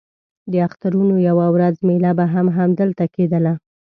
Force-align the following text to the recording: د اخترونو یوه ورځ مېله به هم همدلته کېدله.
د 0.51 0.53
اخترونو 0.67 1.15
یوه 1.29 1.47
ورځ 1.55 1.75
مېله 1.87 2.11
به 2.17 2.25
هم 2.33 2.47
همدلته 2.57 3.05
کېدله. 3.15 3.53